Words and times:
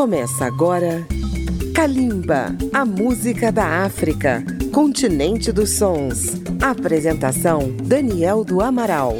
Começa 0.00 0.46
agora 0.46 1.06
Kalimba, 1.74 2.56
a 2.72 2.86
música 2.86 3.52
da 3.52 3.84
África, 3.84 4.42
continente 4.72 5.52
dos 5.52 5.76
sons. 5.76 6.40
Apresentação 6.58 7.76
Daniel 7.84 8.42
do 8.42 8.62
Amaral. 8.62 9.18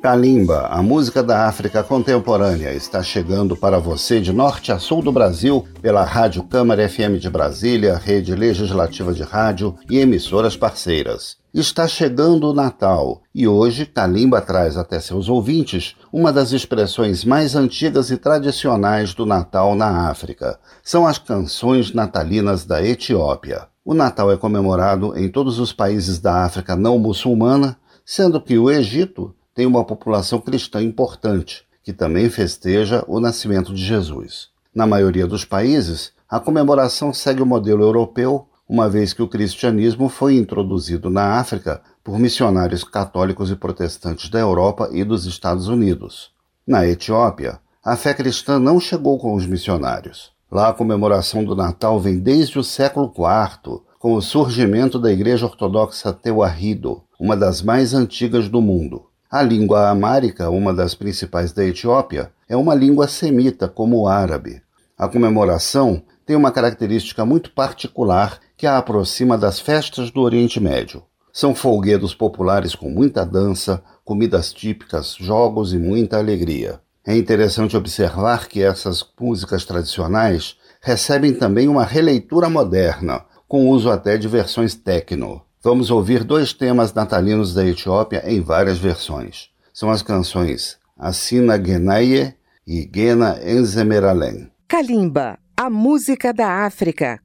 Kalimba, 0.00 0.68
a 0.68 0.80
música 0.80 1.20
da 1.20 1.48
África 1.48 1.82
contemporânea, 1.82 2.72
está 2.72 3.02
chegando 3.02 3.56
para 3.56 3.80
você 3.80 4.20
de 4.20 4.32
norte 4.32 4.70
a 4.70 4.78
sul 4.78 5.02
do 5.02 5.10
Brasil 5.10 5.66
pela 5.82 6.04
Rádio 6.04 6.44
Câmara 6.44 6.88
FM 6.88 7.18
de 7.18 7.28
Brasília, 7.28 7.96
rede 7.96 8.36
legislativa 8.36 9.12
de 9.12 9.24
rádio 9.24 9.74
e 9.90 9.98
emissoras 9.98 10.56
parceiras. 10.56 11.39
Está 11.52 11.88
chegando 11.88 12.48
o 12.48 12.54
Natal 12.54 13.22
e 13.34 13.48
hoje 13.48 13.84
Kalimba 13.84 14.40
traz 14.40 14.76
até 14.76 15.00
seus 15.00 15.28
ouvintes 15.28 15.96
uma 16.12 16.32
das 16.32 16.52
expressões 16.52 17.24
mais 17.24 17.56
antigas 17.56 18.08
e 18.12 18.16
tradicionais 18.16 19.14
do 19.14 19.26
Natal 19.26 19.74
na 19.74 20.08
África. 20.08 20.60
São 20.80 21.08
as 21.08 21.18
canções 21.18 21.92
natalinas 21.92 22.64
da 22.64 22.80
Etiópia. 22.80 23.66
O 23.84 23.94
Natal 23.94 24.30
é 24.30 24.36
comemorado 24.36 25.18
em 25.18 25.28
todos 25.28 25.58
os 25.58 25.72
países 25.72 26.20
da 26.20 26.44
África 26.44 26.76
não 26.76 27.00
muçulmana, 27.00 27.76
sendo 28.06 28.40
que 28.40 28.56
o 28.56 28.70
Egito 28.70 29.34
tem 29.52 29.66
uma 29.66 29.84
população 29.84 30.40
cristã 30.40 30.80
importante, 30.80 31.64
que 31.82 31.92
também 31.92 32.30
festeja 32.30 33.04
o 33.08 33.18
nascimento 33.18 33.74
de 33.74 33.84
Jesus. 33.84 34.50
Na 34.72 34.86
maioria 34.86 35.26
dos 35.26 35.44
países, 35.44 36.12
a 36.28 36.38
comemoração 36.38 37.12
segue 37.12 37.42
o 37.42 37.46
modelo 37.46 37.82
europeu, 37.82 38.46
uma 38.70 38.88
vez 38.88 39.12
que 39.12 39.20
o 39.20 39.26
cristianismo 39.26 40.08
foi 40.08 40.36
introduzido 40.36 41.10
na 41.10 41.40
África 41.40 41.82
por 42.04 42.20
missionários 42.20 42.84
católicos 42.84 43.50
e 43.50 43.56
protestantes 43.56 44.30
da 44.30 44.38
Europa 44.38 44.88
e 44.92 45.02
dos 45.02 45.26
Estados 45.26 45.66
Unidos. 45.66 46.30
Na 46.64 46.86
Etiópia, 46.86 47.58
a 47.84 47.96
fé 47.96 48.14
cristã 48.14 48.60
não 48.60 48.78
chegou 48.78 49.18
com 49.18 49.34
os 49.34 49.44
missionários. 49.44 50.30
Lá 50.48 50.68
a 50.68 50.72
comemoração 50.72 51.42
do 51.42 51.56
Natal 51.56 51.98
vem 51.98 52.16
desde 52.20 52.60
o 52.60 52.62
século 52.62 53.12
IV, 53.12 53.80
com 53.98 54.14
o 54.14 54.22
surgimento 54.22 55.00
da 55.00 55.10
Igreja 55.10 55.46
Ortodoxa 55.46 56.12
Tewahido, 56.12 57.02
uma 57.18 57.36
das 57.36 57.62
mais 57.62 57.92
antigas 57.92 58.48
do 58.48 58.62
mundo. 58.62 59.06
A 59.28 59.42
língua 59.42 59.88
amárica, 59.88 60.48
uma 60.48 60.72
das 60.72 60.94
principais 60.94 61.52
da 61.52 61.64
Etiópia, 61.64 62.30
é 62.48 62.56
uma 62.56 62.76
língua 62.76 63.08
semita, 63.08 63.66
como 63.66 63.98
o 63.98 64.06
árabe. 64.06 64.62
A 64.96 65.08
comemoração 65.08 66.04
tem 66.24 66.36
uma 66.36 66.52
característica 66.52 67.24
muito 67.24 67.50
particular 67.50 68.38
que 68.60 68.66
a 68.66 68.76
aproxima 68.76 69.38
das 69.38 69.58
festas 69.58 70.10
do 70.10 70.20
Oriente 70.20 70.60
Médio. 70.60 71.02
São 71.32 71.54
folguedos 71.54 72.14
populares 72.14 72.74
com 72.74 72.90
muita 72.90 73.24
dança, 73.24 73.82
comidas 74.04 74.52
típicas, 74.52 75.16
jogos 75.18 75.72
e 75.72 75.78
muita 75.78 76.18
alegria. 76.18 76.78
É 77.06 77.16
interessante 77.16 77.74
observar 77.74 78.48
que 78.48 78.62
essas 78.62 79.02
músicas 79.18 79.64
tradicionais 79.64 80.56
recebem 80.82 81.32
também 81.32 81.68
uma 81.68 81.86
releitura 81.86 82.50
moderna, 82.50 83.24
com 83.48 83.70
uso 83.70 83.90
até 83.90 84.18
de 84.18 84.28
versões 84.28 84.74
techno. 84.74 85.40
Vamos 85.62 85.90
ouvir 85.90 86.22
dois 86.22 86.52
temas 86.52 86.92
natalinos 86.92 87.54
da 87.54 87.66
Etiópia 87.66 88.22
em 88.26 88.42
várias 88.42 88.76
versões. 88.76 89.48
São 89.72 89.90
as 89.90 90.02
canções 90.02 90.76
Assina 90.98 91.56
Genaye 91.56 92.34
e 92.66 92.86
Gena 92.94 93.38
Enzemeralen. 93.42 94.50
Kalimba, 94.68 95.38
a 95.56 95.70
música 95.70 96.30
da 96.34 96.66
África. 96.66 97.20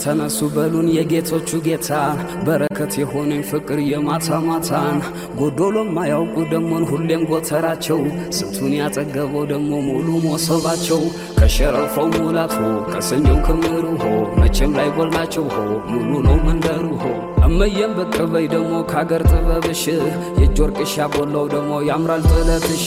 ተነሱ 0.00 0.38
በሉን 0.54 0.88
የጌቶቹ 0.94 1.60
ጌታ። 1.64 1.90
በረከት 2.46 2.92
የሆነኝ 3.00 3.42
ፍቅር 3.50 3.78
የማታ 3.88 4.38
ማታን 4.46 4.98
ጎዶሎም 5.38 5.90
ማያውቁ 5.96 6.36
ደሞን 6.52 6.84
ሁሌም 6.90 7.22
ጎተራቸው። 7.30 8.00
ስንቱን 8.36 8.74
ያጠገበው 8.78 9.44
ደሞ 9.52 9.70
ሙሉ 9.88 10.08
ሞሰባቸው 10.26 11.00
ከሸረፈው 11.50 12.06
ሙላት 12.14 12.52
ሆ 12.56 12.62
ከሰኞው 12.88 13.36
ክምሩ 13.44 13.84
ሆ 14.00 14.08
መቼም 14.40 14.72
ላይ 14.78 14.88
ጎልናቸው 14.96 15.44
ሆ 15.52 15.60
ሙሉ 15.90 16.10
ነው 16.26 16.36
መንደሩ 16.46 16.82
ሆ። 17.02 17.12
እመየም 17.46 17.92
ብቅ 17.98 18.16
በይ 18.32 18.46
ደሞ 18.52 18.72
ከአገር 18.90 19.22
ጥበብሽ 19.30 19.82
የእጅ 19.88 20.58
ወርቅሽ 20.62 20.92
ያቦላው 21.00 21.46
ደሞ 21.54 21.70
ያምራል 21.88 22.22
ጥለትሽ። 22.32 22.84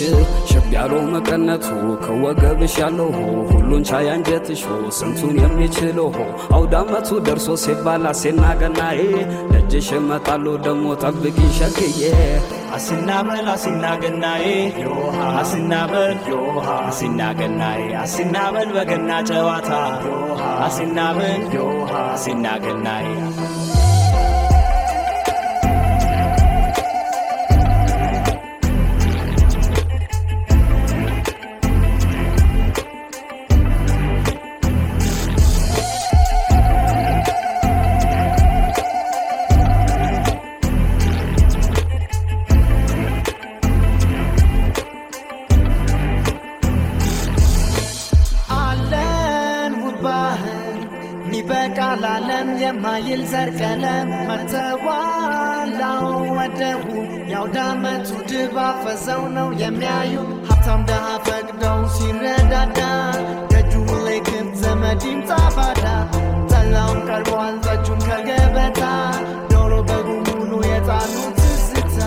ሸብ 0.52 0.68
ያለው 0.76 1.02
መቀነቱ 1.14 1.66
ከወገብሽ 2.04 2.76
ያለው 2.84 3.10
ሆ 3.18 3.24
ሁሉን 3.52 3.84
ቻይ 3.90 4.10
አንጀትሽ 4.14 4.62
ሆ 4.70 4.78
ስንቱን 5.00 5.36
የሚችለው 5.44 6.10
ሆ። 6.18 6.28
አውዳመቱ 6.58 7.20
ደርሶ 7.28 7.58
ሲባል 7.64 8.06
አሴና 8.12 8.46
ገናዬ 8.62 9.02
ደጅሽ 9.54 9.90
እመጣለሁ 10.00 10.56
ደሞ 10.68 10.86
ጠብቂ 11.04 11.40
ሸክዬ 11.60 12.04
አሲናበል 12.72 13.48
አሲናገናዬ 13.54 14.46
አሲናበል 15.40 16.14
አሲናገናዬ 16.80 17.84
አሲናበል 18.04 18.70
በገና 18.78 19.12
ጨዋታ 19.32 19.72
አሲናበል 20.66 21.44
አሲናገናዬ 22.06 23.08
ይበቃላለም 23.22 23.81
የማይል 53.12 53.24
ዘር 53.32 53.50
ቀለም 53.60 54.10
መተዋላው 54.28 56.04
ወደሁ 56.36 56.84
የአውዳመቱ 57.32 58.10
ድባብ 58.30 58.76
ፈዘው 58.84 59.24
ነው 59.36 59.48
የሚያዩ 59.62 60.14
ሀብታም 60.50 60.82
ደሃ 60.90 61.08
ፈቅደው 61.26 61.80
ሲረዳዳ 61.96 62.80
ደጁ 63.52 63.74
ሁሌ 63.90 64.08
ክፍት 64.28 64.56
ዘመድ 64.64 65.04
ይምጣ 65.10 65.32
ባዳ 65.58 65.84
ጠላውም 66.52 67.02
ቀርቧል 67.10 67.58
ጠጁም 67.68 68.00
ከገበታ 68.08 68.82
ዶሮ 69.52 69.74
በጉ 69.90 70.08
ሙሉ 70.30 70.62
የጣሉት 70.70 71.36
ትዝታ 71.42 72.00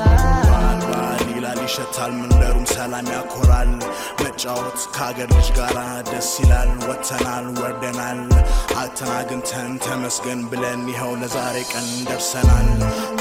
ይላል 1.28 1.60
ይሸታል 1.66 2.14
መንደሩም 2.20 2.66
ሰላም 2.74 3.10
ያኮራል 3.14 3.72
መጫወት 4.36 4.80
ከአገር 4.94 5.28
ልጅ 5.32 5.48
ጋር 5.56 5.76
ደስ 6.08 6.30
ይላል 6.40 6.70
ወጥተናል 6.84 7.44
ወርደናል። 7.58 8.20
አልተናግንተን 8.80 9.70
ተመስገን 9.84 10.40
ብለን 10.50 10.80
ይኸው 10.90 11.12
ለዛሬ 11.20 11.56
ቀን 11.72 11.86
ደርሰናል። 12.08 12.68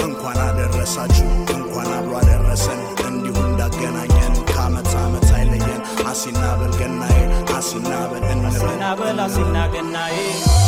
እንኳን 0.05 0.39
አደረሳችሁ 0.45 1.27
እንኳን 1.55 1.91
አብሮ 1.97 2.15
አደረሰን። 2.21 2.81
እንዲሁ 3.07 3.35
እንዳገናኘን 3.45 4.35
ከአመት 4.51 4.91
አመት 5.03 5.29
አይለየን። 5.37 5.81
አሲና 6.11 6.41
ገናዬ 6.79 7.19
አሲና 7.53 7.93
በል 8.11 8.27
እንበል። 8.33 8.65
አሲናበል 8.65 9.19
አሲናገናዬ 9.21 10.17
ከእናት 10.25 10.62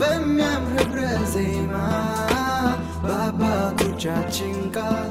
በሚያምር 0.00 0.72
ህብረ 0.78 1.00
ዜማ 1.34 1.74
በአባቶቻችን 3.04 4.56
ቃል 4.76 5.10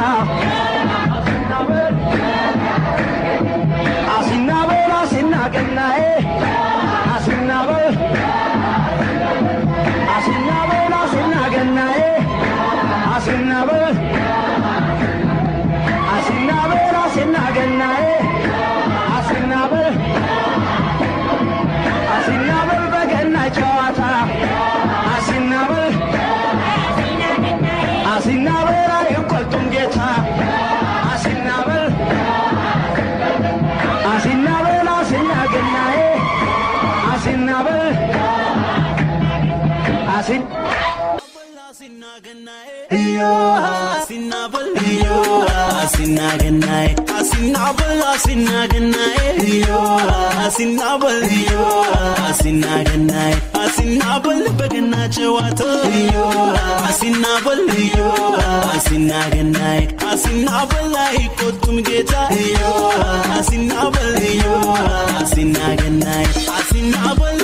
सा 0.00 0.29
gannai 46.42 46.88
asinabal 47.18 48.02
asina 48.12 48.66
gannai 48.72 49.60
yo 49.66 49.80
asinabal 50.46 51.22
yo 51.50 51.66
asina 52.28 52.74
gannai 52.88 53.34
asinabal 53.64 54.40
baganna 54.58 55.02
chawata 55.14 55.70
yo 56.14 56.26
asinabal 56.88 57.62
yo 57.98 58.10
asina 58.74 59.20
gannai 59.34 59.82
asinabal 60.10 60.86
lai 60.96 61.20
kotum 61.38 61.76
geta 61.88 62.22
yo 62.54 62.72
asinabal 63.38 64.18
yo 64.42 64.56
asina 65.22 65.66
gannai 65.82 66.26
asinabal 66.58 67.38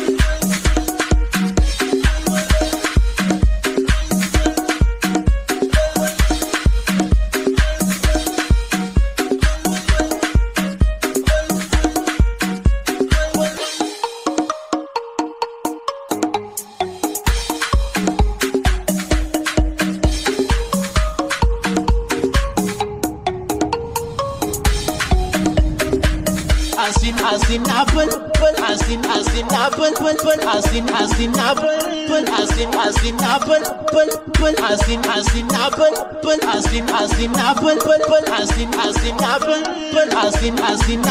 in 40.89 41.03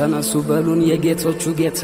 ተነሱ 0.00 0.32
በሉን 0.46 0.80
የጌቶቹ 0.88 1.42
ጌታ። 1.58 1.82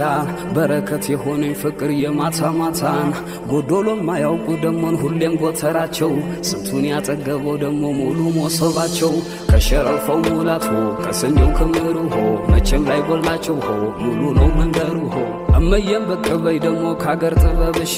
በረከት 0.54 1.04
የሆነኝ 1.12 1.52
ፍቅር 1.62 1.90
የማታ 1.99 2.50
ማታን። 2.58 3.11
ጎዶሎም 3.50 4.00
ማያውቁ 4.08 4.46
ደሞን 4.62 4.96
ሁሌም 5.02 5.35
ጎተራቸው። 5.42 6.12
ስንቱን 6.49 6.85
ያጠገበው 6.90 7.56
ደሞ 7.62 7.82
ሙሉ 7.99 8.20
ሞሰባቸው። 8.37 9.12
ከሸረፈው 9.50 10.20
ሙላት 10.28 10.66
ሆ 10.70 10.76
ከስንዴው 11.02 11.50
ክምሩ 11.58 11.96
ሆ 12.14 12.18
መቼም 12.52 12.87
ላይ 12.90 13.02
ጎላቸው 13.08 13.58
ሆ 13.66 13.70
ሙሉ 14.02 14.23
ነው 14.38 14.49
መንገሩ 14.58 14.96
ሆ 15.08 15.18
እመየም 15.58 16.02
ብቅ 16.08 16.26
በይ 16.42 16.56
ደግሞ 16.64 16.84
ከአገር 17.00 17.34
ጥበብሽ። 17.42 17.94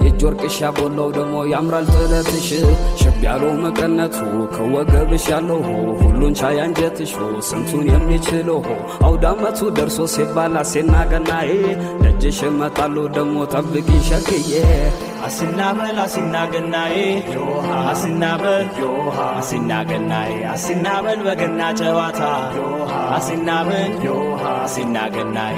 የእጅ 0.00 0.20
ወርቅሻ 0.26 0.58
ቦላው 0.76 1.08
ደግሞ 1.16 1.34
ያምራል 1.52 1.86
ጥለትሽ። 1.94 2.48
ሽብ 3.00 3.16
ያለው 3.26 3.52
መቀነቱ 3.62 4.16
ከወገብሽ 4.54 5.26
ያለው 5.32 5.60
ሁሉን 6.02 6.34
ቻይ 6.40 6.58
አንጀትሽ 6.64 7.12
ስንቱን 7.48 7.84
የሚችለው 7.90 8.60
አውዳመቱ 9.08 9.68
ደርሶ 9.78 10.06
ሲባል 10.14 10.56
አሴና 10.62 10.94
ገናዬ። 11.12 11.50
ደጅሽ 12.02 12.40
እመጣሉ 12.48 12.96
ደግሞ 13.16 13.36
ጠብቂኝ 13.54 14.00
ሸክዬ። 14.08 14.50
አስና 15.28 15.60
በል 15.76 15.98
አስና 16.02 16.34
ገናዬ 16.52 16.96
ዮሃ 17.34 17.68
አስና 17.90 18.24
በል 18.42 18.66
ዮሃ 18.82 19.16
አስና 19.38 19.72
ገናዬ 19.90 20.32
አስና 20.54 20.86
በል 21.06 21.20
በገና 21.26 21.60
ጨዋታ 21.80 22.20
ዮሃ 22.58 22.92
አስና 23.16 23.50
በል 23.68 23.92
ዮሃ 24.08 24.44
አስና 24.64 24.96
ገናዬ። 25.16 25.56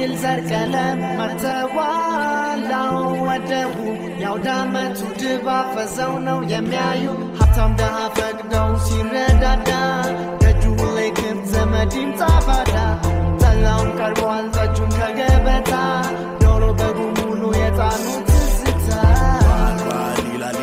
የማይል 0.00 0.12
ዘር 0.20 0.40
ቀለም 0.48 0.98
መርተዋላው 1.18 2.92
ወደቡ 3.24 3.74
የአውዳመቱ 4.20 4.98
ድባብ 5.20 5.66
ፈዘው 5.74 6.12
ነው 6.26 6.38
የሚያዩ። 6.52 7.04
ሀብታም 7.38 7.72
ደሃ 7.80 7.96
ፈቅደው 8.18 8.68
ሲረዳዳ 8.86 9.70
ደጁ 10.42 10.62
ሁሌ 10.80 10.98
ክፍት 11.18 11.42
ዘመድ 11.52 11.94
ይምጣ 12.00 12.20
ባዳ 12.46 12.76
ጠላውን 13.42 13.90
ቀርቧል 13.98 14.46
ጠጁን 14.56 14.92
ከገበታ 14.98 15.72
ዶሮ 16.42 16.64
በጉ 16.80 16.98
ሙሉ 17.18 17.42
የጣኑ 17.58 18.04
ትዝታ 18.22 18.27
በዓል 18.27 18.27
ይላል 18.27 18.27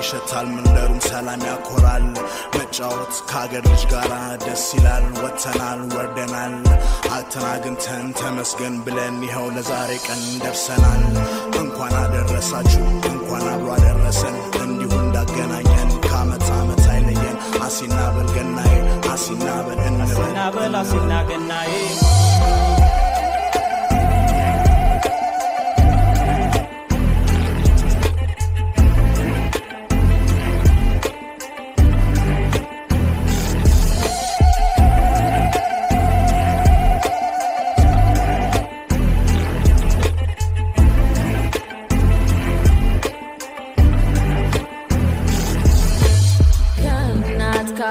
ይሸታል 0.06 0.48
መንደሩም 0.56 0.98
ሰላም 1.06 1.44
ያኮራል። 1.48 2.04
መጫወት 2.56 3.14
ከአገር 3.30 3.64
ልጅ 3.70 3.84
ጋር 3.92 4.12
ደስ 4.44 4.66
ይላል 4.76 5.06
ወጥተናል 5.18 5.80
ወርደናል። 5.96 6.54
አልተናግንተን 7.16 8.06
ተመስገን 8.20 8.76
ብለን 8.86 9.18
ይኸው 9.26 9.48
ለዛሬ 9.56 9.92
ቀን 10.06 10.22
ደርሰናል። 10.44 11.04
እንኳን 11.62 11.96
አደረሳችሁ 12.02 12.84
እንኳን 13.12 13.46
አብሮ 13.54 13.70
አደረሰን። 13.78 14.38
እንዲሁ 14.64 14.92
እንዳገናኘን 15.02 15.90
ከአመት 16.06 16.48
አመት 16.58 16.84
አይለየን። 16.92 17.38
አሲና 17.66 17.98
ገናዬ 18.36 18.76
አሲና 19.14 19.48
በል 19.68 19.82
እንበል። 19.88 20.22
አስናበል 20.22 20.76
አስናገናዬ 20.82 21.72
ከእናት 21.88 22.15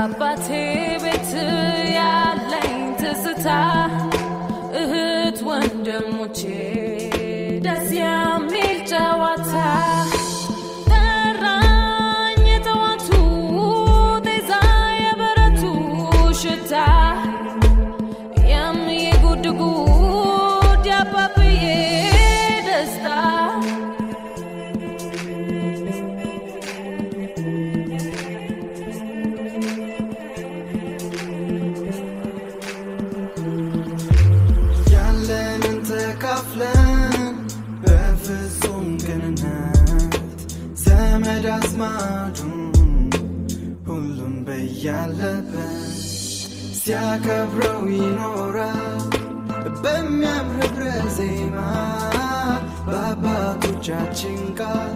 ከአባቴ 0.06 0.46
ቤት 1.02 1.30
ያለኝ 1.96 2.72
ትዝታ 3.00 3.46
እህት 4.80 5.38
ወንድሞቼ 5.48 6.40
ሲያከብረው 47.16 47.80
ይኖራል። 47.92 49.02
በሚያምር 49.82 50.56
ህብረ 50.60 50.84
ዜማ 51.16 51.56
በአባቶቻችን 52.86 54.40
ቃል 54.58 54.90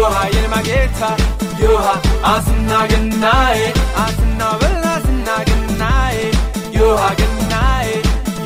ዮሃ 0.00 0.16
የልማ 0.34 0.54
ጌታ 0.68 1.00
ዮሃ 1.62 1.86
አስና 2.30 2.72
ገናዬ 2.90 3.58
አስና 4.04 4.40
በልና 4.60 4.86
አስና 4.94 5.28
ገናዬ 5.48 6.16
ዮሃ 6.78 7.02
ገናዬ 7.20 7.88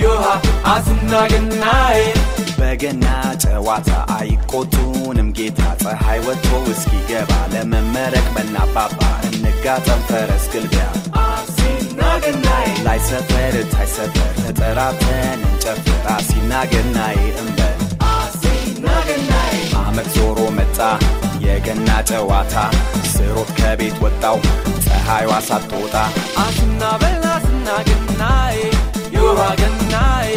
ዮሃ 0.02 0.24
አስና 0.72 1.12
ገናዬ 1.32 1.98
በገና 2.58 3.06
ጨዋታ 3.44 3.90
አይቆጡንም 4.16 5.30
ጌታ 5.38 5.62
ፀሐይ 5.82 6.20
ወጥቶ 6.26 6.62
እስኪገባ 6.72 7.32
ለመመረቅ 7.54 8.26
በናባባ 8.36 9.00
እንገ 9.28 9.44
መጋጠም 9.66 10.00
ፈረስ 10.08 10.46
ግልቢያ። 10.52 10.86
ላይ 12.86 12.98
ሰፈር 13.06 13.54
ታይ 13.72 13.86
ሰፈር 13.92 14.32
ተጠራርተን 14.40 15.40
እንጨፍር። 15.46 16.02
አሲና 16.14 16.52
ገናዬ 16.72 17.16
እንበል። 17.40 17.78
አሲና 18.10 18.86
ገናዬ። 19.08 19.54
አመት 19.82 20.08
ዞሮ 20.16 20.38
መጣ 20.58 20.78
የገና 21.46 21.88
ጨዋታ 22.10 22.54
ስሮት 23.12 23.50
ከቤት 23.58 23.96
ወጣው 24.04 24.36
ፀሐይዋ 24.84 25.32
ሳትወጣ 25.48 25.94
አስና 26.44 26.82
በል 27.02 27.24
አስና 27.34 27.68
ገናዬ 27.88 28.56
ዮሃ 29.16 29.40
ገናዬ 29.60 30.30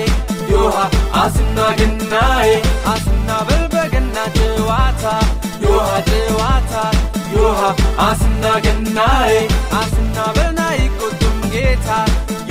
ዮሃ 0.53 0.77
አስና 1.23 1.59
ገናዬ 1.79 2.49
አስና 2.93 3.29
በል 3.49 3.63
በገና 3.73 4.17
ጨዋታ 4.37 5.05
ዮሃ 5.65 5.89
ጨዋታ 6.09 6.73
ዮሃ 7.35 7.61
አስና 8.07 8.45
ገናዬ 8.65 9.33
አስና 9.81 10.17
በልና 10.37 10.61
ይቆጡም 10.79 11.39
ጌታ 11.55 11.89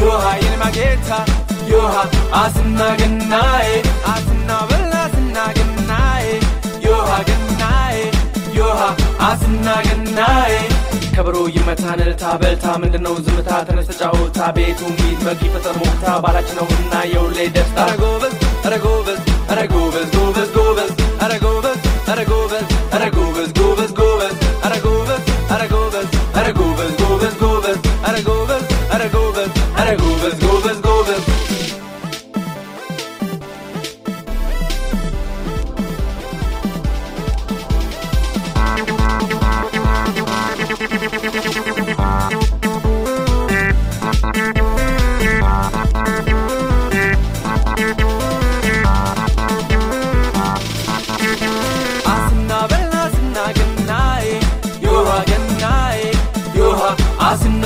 ዮሃ 0.03 0.25
ይልማ 0.43 0.65
ጌታ 0.79 1.11
ዮሃ 1.73 1.95
አስና 2.43 2.81
ገናዬ 3.01 3.69
አስና 4.15 4.51
በል 4.71 4.86
አስና 9.27 9.69
ገናዬ 9.87 10.53
ይመታን 11.57 12.01
እልልታ 12.03 12.25
በልታ 12.41 12.67
ምንድነው 12.83 13.15
ዝምታ? 13.25 13.51
ተነስ 13.69 13.87
ተጫወታ 13.91 14.39
ቤቱ 14.57 14.81
ሚት 14.97 15.21
በቂ 15.27 15.41
ፈጠር 15.55 15.77
ሞታ 15.81 16.05
ባላችን 16.25 16.59
ነውና 16.61 16.95
የውሌ 17.13 17.39
ደስታ። 17.57 17.79
ኧረ 17.87 18.75
ጎበዝ 18.83 19.21
ኧረ 19.51 19.61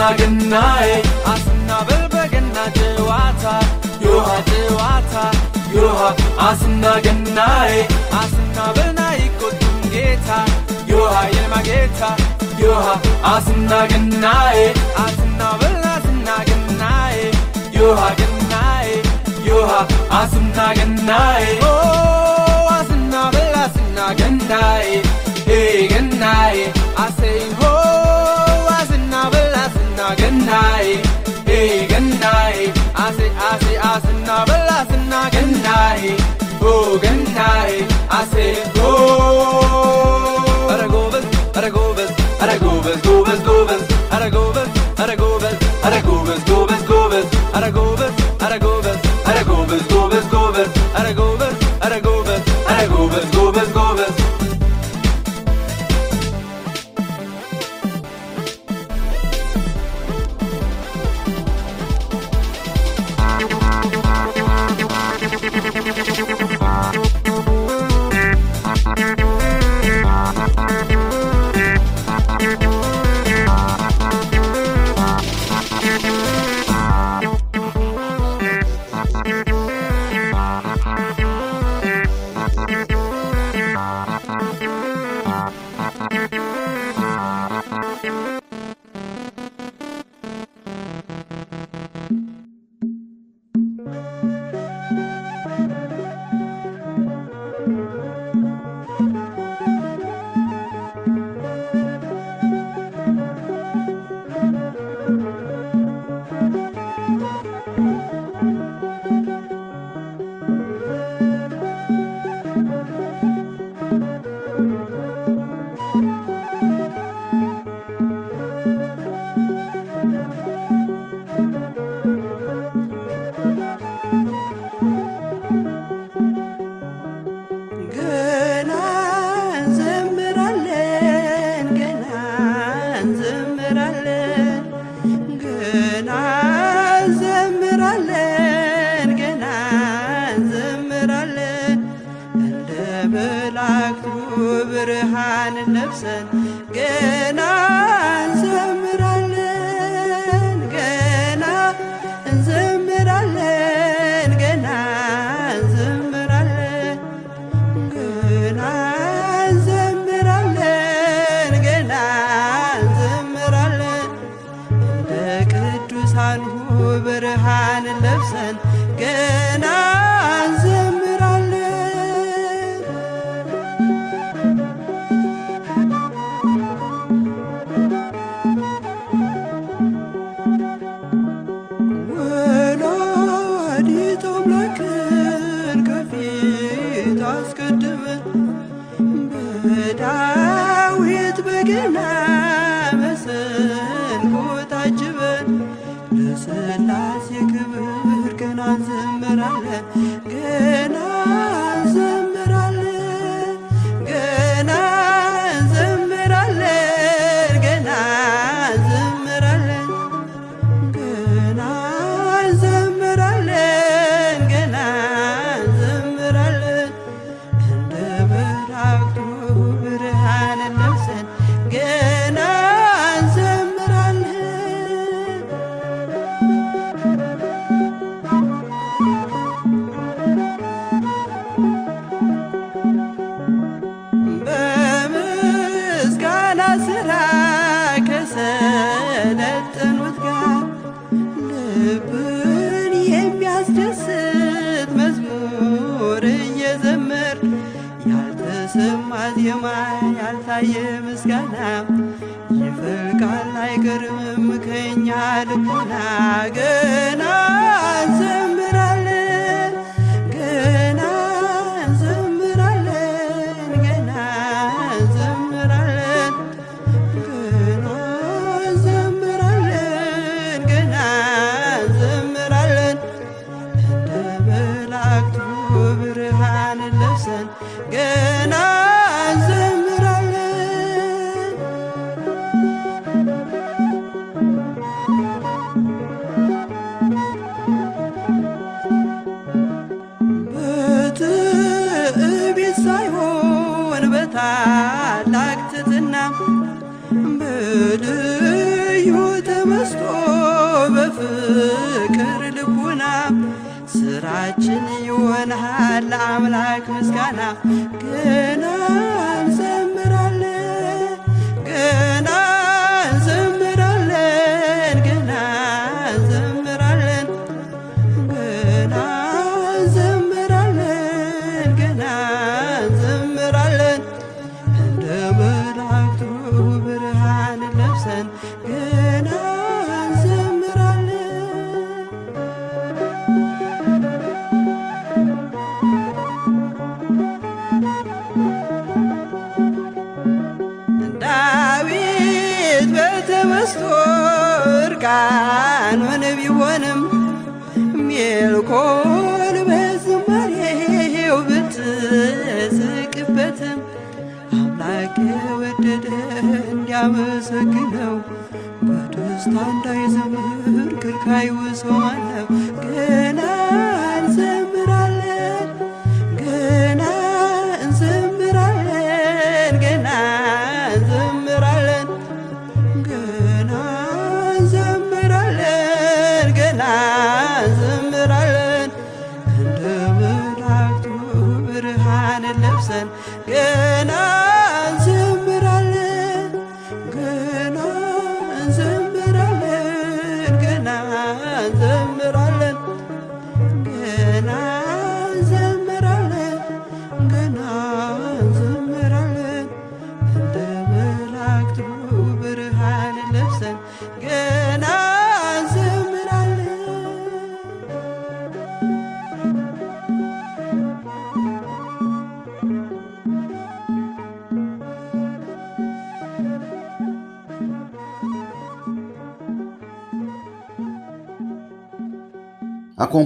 አስና 0.00 0.12
ገናዬ 0.18 0.90
አስና 1.30 1.70
በል 1.88 2.04
በገና 2.12 2.58
ጨዋታ 2.76 3.44
ዮሃ 4.04 4.28
ጨዋታ 4.50 5.14
ዮሃ 5.74 5.98
አስና 6.46 6.84
ገናዬ 7.06 7.72
አስና 8.20 8.56
በልና 8.76 9.00
ይቆጡም 9.18 9.76
ጌታ 9.94 10.30
ዮሃ 10.92 11.12
ይልማ 11.34 11.54
ጌታ 11.68 12.00
ዮሃ 12.62 12.86
አስና 13.32 13.72
ገናዬ 13.92 14.58
አስና 15.04 15.42
በል 15.62 15.84
አስና 15.92 16.28
ገናዬ 16.48 17.18
ዮሃ 17.78 18.00
ገናዬ 18.20 18.88
ዮሃ 19.50 19.72
አስና 20.20 20.58
ገናዬ 20.78 21.44
ኦ 21.66 21.74
አስና 22.76 23.14
ገናዬ 24.20 24.88
ገናዬ 25.92 26.56
አስና 34.30 34.42
በል 34.48 34.68
አስና 34.72 35.12
ገናዬ 35.34 36.02
ሆ 36.60 36.64
ገናዬ 37.02 37.70
አሴ 38.18 38.34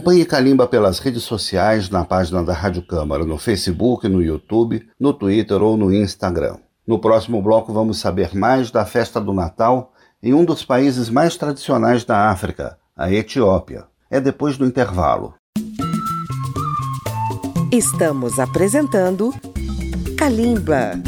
Acompanhe 0.05 0.27
Calimba 0.27 0.67
pelas 0.67 0.99
redes 0.99 1.23
sociais, 1.23 1.89
na 1.89 2.05
página 2.05 2.45
da 2.45 2.53
Rádio 2.53 2.83
Câmara, 2.83 3.25
no 3.25 3.39
Facebook, 3.39 4.07
no 4.07 4.21
YouTube, 4.21 4.87
no 5.01 5.15
Twitter 5.15 5.63
ou 5.63 5.79
no 5.79 5.91
Instagram. 5.91 6.59
No 6.87 6.99
próximo 6.99 7.41
bloco 7.41 7.73
vamos 7.73 8.01
saber 8.01 8.37
mais 8.37 8.71
da 8.71 8.85
festa 8.85 9.19
do 9.19 9.33
Natal 9.33 9.95
em 10.23 10.35
um 10.35 10.45
dos 10.45 10.63
países 10.63 11.09
mais 11.09 11.39
tradicionais 11.39 12.05
da 12.05 12.29
África, 12.29 12.77
a 12.95 13.11
Etiópia. 13.11 13.87
É 14.11 14.21
depois 14.21 14.59
do 14.59 14.67
intervalo. 14.67 15.33
Estamos 17.73 18.39
apresentando 18.39 19.33
Kalimba. 20.19 21.01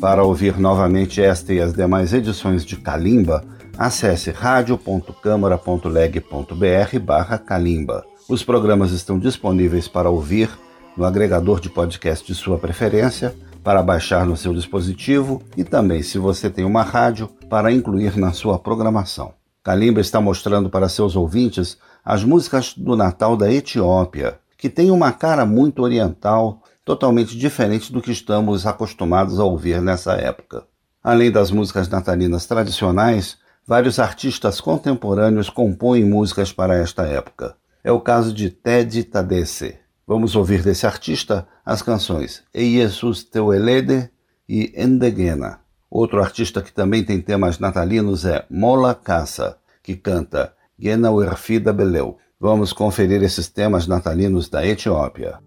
Para 0.00 0.24
ouvir 0.24 0.58
novamente 0.58 1.22
esta 1.22 1.54
e 1.54 1.60
as 1.60 1.72
demais 1.72 2.12
edições 2.12 2.64
de 2.64 2.74
Calimba, 2.74 3.44
acesse 3.82 4.30
radio.câmara.leg.br 4.30 6.98
barra 7.00 7.36
Calimba. 7.36 8.06
Os 8.28 8.44
programas 8.44 8.92
estão 8.92 9.18
disponíveis 9.18 9.88
para 9.88 10.08
ouvir 10.08 10.48
no 10.96 11.04
agregador 11.04 11.58
de 11.58 11.68
podcast 11.68 12.24
de 12.24 12.32
sua 12.32 12.58
preferência, 12.58 13.34
para 13.60 13.82
baixar 13.82 14.24
no 14.24 14.36
seu 14.36 14.54
dispositivo 14.54 15.42
e 15.56 15.64
também, 15.64 16.00
se 16.00 16.16
você 16.16 16.48
tem 16.48 16.64
uma 16.64 16.84
rádio, 16.84 17.26
para 17.50 17.72
incluir 17.72 18.16
na 18.16 18.32
sua 18.32 18.56
programação. 18.56 19.34
Calimba 19.64 20.00
está 20.00 20.20
mostrando 20.20 20.70
para 20.70 20.88
seus 20.88 21.16
ouvintes 21.16 21.76
as 22.04 22.22
músicas 22.22 22.74
do 22.76 22.94
Natal 22.94 23.36
da 23.36 23.52
Etiópia, 23.52 24.38
que 24.56 24.70
tem 24.70 24.92
uma 24.92 25.10
cara 25.10 25.44
muito 25.44 25.82
oriental, 25.82 26.62
totalmente 26.84 27.36
diferente 27.36 27.92
do 27.92 28.00
que 28.00 28.12
estamos 28.12 28.64
acostumados 28.64 29.40
a 29.40 29.44
ouvir 29.44 29.82
nessa 29.82 30.12
época. 30.12 30.62
Além 31.02 31.32
das 31.32 31.50
músicas 31.50 31.88
natalinas 31.88 32.46
tradicionais, 32.46 33.41
vários 33.66 33.98
artistas 33.98 34.60
contemporâneos 34.60 35.48
compõem 35.48 36.04
músicas 36.04 36.52
para 36.52 36.74
esta 36.76 37.04
época. 37.04 37.56
É 37.84 37.90
o 37.90 38.00
caso 38.00 38.32
de 38.32 38.50
Ted 38.50 39.04
Tadesse. 39.04 39.76
Vamos 40.06 40.36
ouvir 40.36 40.62
desse 40.62 40.86
artista 40.86 41.46
as 41.64 41.80
canções 41.80 42.42
E 42.52 42.72
Jesus 42.72 43.22
Teuelede 43.24 44.10
e 44.48 44.72
Endegena. 44.76 45.60
Outro 45.90 46.22
artista 46.22 46.62
que 46.62 46.72
também 46.72 47.04
tem 47.04 47.20
temas 47.20 47.58
natalinos 47.58 48.24
é 48.24 48.44
Mola 48.50 48.94
Caça, 48.94 49.58
que 49.82 49.94
canta 49.94 50.54
Gena 50.78 51.10
Uerfida 51.10 51.72
Beleu. 51.72 52.18
Vamos 52.40 52.72
conferir 52.72 53.22
esses 53.22 53.48
temas 53.48 53.86
natalinos 53.86 54.48
da 54.48 54.66
Etiópia. 54.66 55.38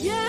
Yeah, 0.00 0.28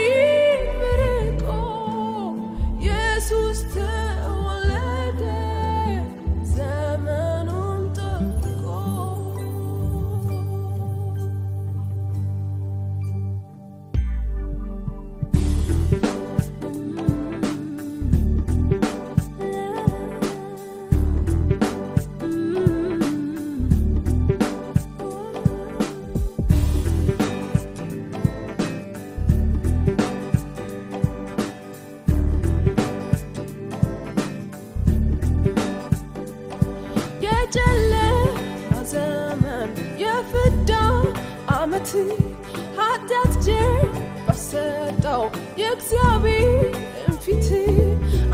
ኃጢአት 42.77 43.33
ጀር 43.45 43.79
ባሰጠው 44.25 45.23
የእግዚአብሔርን 45.61 46.75
ፊት 47.23 47.47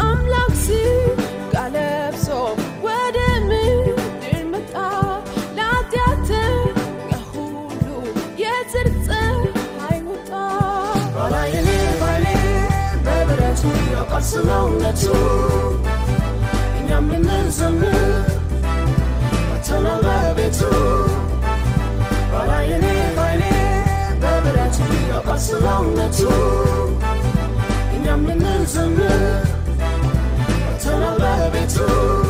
አምላክ 0.06 0.52
ሥጋ 0.66 1.56
ለብሶ 1.76 2.28
ወደ 2.86 3.18
ምድር 3.48 3.96
መጣ 4.52 4.74
ለኃጢአተኛ 5.58 6.70
ሁሉ 7.32 7.88
የጽድቅ 8.44 8.96
ፀሐይ 9.08 10.00
ወጣ 10.10 10.32
ባላይኔ 11.16 11.68
ባይኔ 12.02 12.28
በብረቱ 13.06 13.64
ያውቃል 13.94 14.26
ስለእውነቱ 14.32 15.04
እኛም 16.80 17.10
ልንዘምር 17.18 18.00
መተናል 19.50 20.06
Barcelona 25.38 25.62
long, 25.62 25.96
In 25.96 26.10
too. 26.10 26.98
And 27.94 28.08
I'm 28.08 28.26
Tell 30.80 31.00
my 31.00 31.52
baby 31.52 31.72
too. 31.72 32.27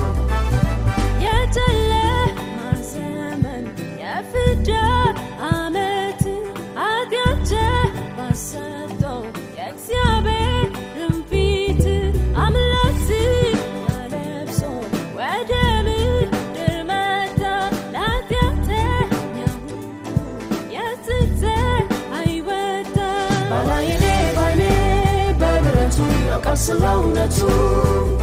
Barcelona 26.68 27.30
too. 27.30 28.18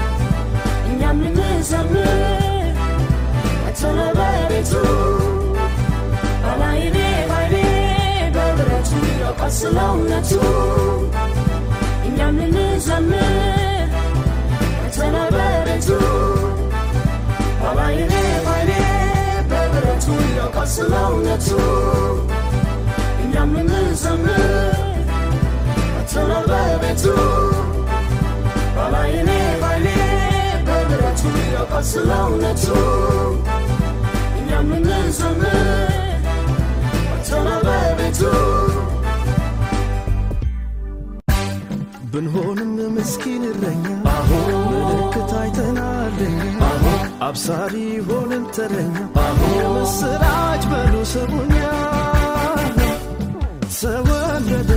And 0.85 1.03
I'm 1.03 1.23
in 1.23 1.35
misery. 1.35 2.03
I 3.65 3.73
told 3.75 3.97
her 3.97 4.11
about 4.13 4.53
it 4.53 4.67
too. 4.67 5.57
All 6.45 6.63
I 6.63 6.91
need, 6.93 7.31
I 7.31 7.49
need, 7.49 8.37
over 8.37 8.83
to 8.85 9.35
Barcelona 9.39 10.23
too. 10.23 11.11
And 12.05 12.21
I'm 12.21 12.39
in 12.39 12.53
misery. 12.53 13.19
I 14.85 14.91
told 14.93 15.15
her 15.15 15.29
about 15.29 15.69
it 15.69 15.83
too. 15.83 16.05
All 17.65 17.79
I 17.79 17.97
need, 17.97 18.13
I 18.13 18.65
need, 18.69 19.53
over 19.57 19.95
to 20.05 20.51
Barcelona 20.53 21.39
too. 21.39 22.29
And 23.23 23.37
I'm 23.37 23.57
in 23.57 23.67
misery. 23.69 24.35
I 25.97 26.05
told 26.07 26.31
her 26.31 26.45
about 26.45 26.85
it 26.85 26.99
too. 26.99 27.54
ስለእውነቱ 31.85 32.67
እኛም 34.39 34.71
ልንዘምር 34.83 35.57
መተናል 37.07 37.67
በቤቱ 37.69 38.21
ብንሆንም 42.13 42.75
ምስኪን 42.97 43.45
እረኛ። 43.51 43.85
ምልክት 44.65 45.33
አይተናለኛ 45.41 46.41
አብሳሪ 47.27 47.75
ሆንን 48.09 48.45
ተረኛ። 48.57 48.97
የምስራች 49.57 50.65
በሉ 50.73 50.95
ስሙኛ። 51.13 51.57
ተወለደ 53.77 54.71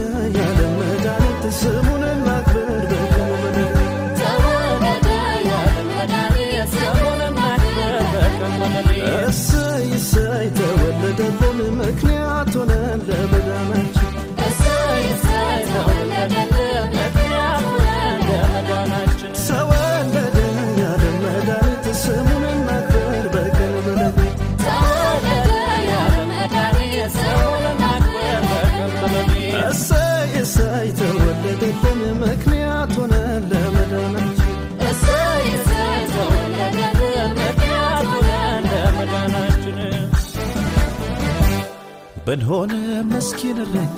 ብንሆን 42.28 42.72
መስኪን 43.10 43.58
እረኛ 43.64 43.94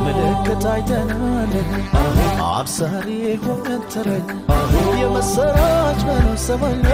ምልክት 0.00 0.64
አይተናል። 0.72 1.52
አብሳሪ 2.48 3.06
ሆነን 3.36 3.82
ተረኛ 3.92 4.28
የመሰራች 5.00 6.00
በነሰበኛ 6.08 6.84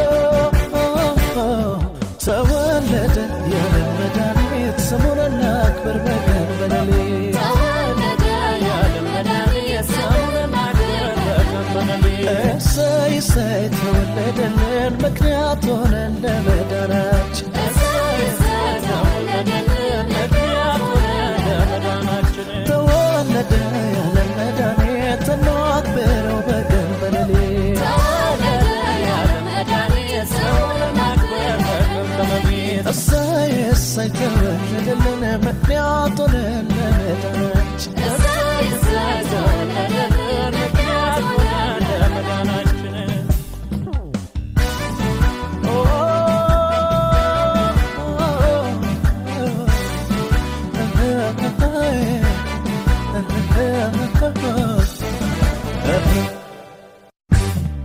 ተወለደ 2.24 3.16
ያለ 3.52 3.74
መድኃኒት። 3.96 4.78
ስሙን 4.86 5.20
እናክብር 5.26 5.98
በቀን 6.06 6.46
በሌሊት 6.60 7.40
እሰይ 12.56 13.14
እሰይ 13.18 13.64
ተወለደልን 13.76 14.94
ምክንያት 15.04 15.64
ሆነን 15.72 16.14
ለመዳናችን 16.24 17.53
سكرت 33.94 34.88
لنا 35.06 35.36
ما 35.36 35.54
تعطنا 35.68 36.62
لنا 36.62 37.14
تمش 37.22 37.88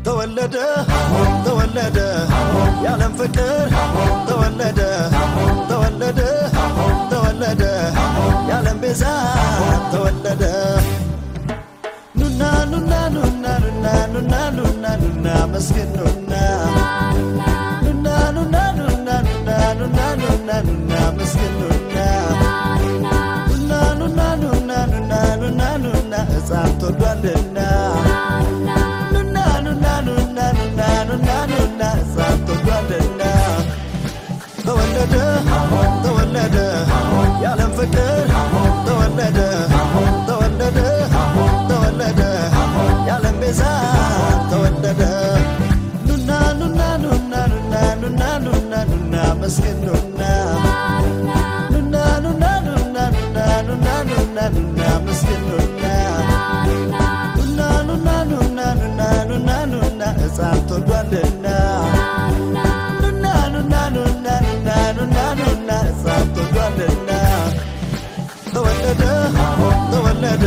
تولد 0.03 0.57
تولد 1.45 1.97
يعلم 2.84 3.14
فكر 3.18 3.70
تولد 4.28 4.79
ተወለደ 7.50 7.66
የዓለም 8.47 8.78
ቤዛ 8.82 9.04
ተወለደ 9.91 10.43
ኑና 12.20 12.41
ኑና 12.72 12.91
ኑና 13.16 13.45
ኑና 13.64 13.86
ኑና 14.14 14.36
ኑና 14.58 14.86
ኑና 15.02 15.28
መስገን 15.54 15.89
ኑና 15.97 16.34
ኑና 17.86 18.08
ኑና 18.36 18.58
ኑና 18.78 19.10
ኑና 19.30 19.50
ኑና 19.80 20.00
ኑና 20.22 20.52
ኑና 20.68 20.93
መስገን 21.18 21.56
ኑና 21.62 21.95
ኑና 23.50 23.72
ኑና 24.02 24.20
ኑና 24.43 24.72
ኑና 24.93 25.14
ኑና 25.41 25.62
ኑና 25.86 26.14
ሕፃን 26.32 26.72
ተወልዷልና 26.82 27.60
ኑና 29.14 29.38
ኑና 29.66 29.88
ኑና 30.08 30.39
ኑና 30.60 30.80
ኑና 31.10 31.32
ኑና 31.52 31.82
ሕፃን 31.97 32.38
ተወልዷልና 32.47 33.09
ተወለደ 34.90 35.16
ተወለደ 36.04 36.56
የዓለም 37.44 37.72
ፍቅር 37.78 38.30
ተወለደ 38.88 39.40
ተወለደ 40.30 40.80
ተወለደ 41.70 42.22
የዓለም 43.08 43.36
ቤዛ 43.42 43.62
ተወለደ 44.52 45.02
ኑና 46.08 46.30
ኑና 46.60 46.82
ኑና 47.04 47.34
ኑና 47.52 47.74
ኑና 48.02 48.24
ኑና 48.46 48.74
ኑና 48.92 49.16
መስገን 49.42 49.80
ኑና 49.88 50.22
ኑና 51.74 51.96
ኑና 52.26 52.46
ኑና 52.68 52.98
ኑና 53.10 53.38
ኑና 53.68 53.88
ኑና 54.10 54.40
ኑና 54.56 54.80
መስገን 55.08 55.44
ኑና 55.50 55.86
ኑና 57.38 57.62
ኑና 57.90 58.10
ኑና 58.32 58.60
ኑና 58.82 59.02
ኑና 59.30 59.52
ኑና 59.74 60.02
ሕፃን 60.20 60.60
ተወልዷልና 60.72 61.48
ተወለደ 69.92 70.46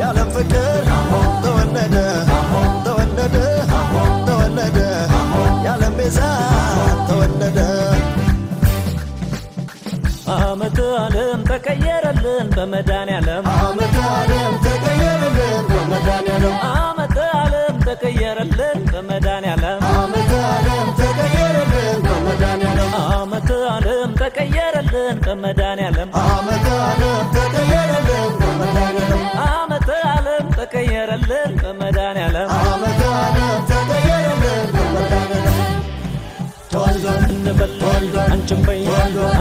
ያለም 0.00 0.28
ፍቅር 0.36 0.84
ተወለደ 1.44 1.96
ተወለደ 2.86 3.36
ተወለደ 4.28 4.78
ያለም 5.66 5.94
ቤዛ 5.98 6.20
ተወለደ። 7.08 7.58
አመት 10.38 10.78
ዓለም 10.98 11.40
ተቀየረልን 11.50 12.48
ያለም 13.10 13.46